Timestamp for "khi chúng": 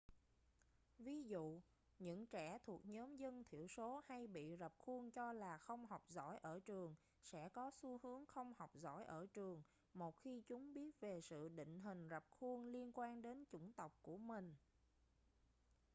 10.17-10.73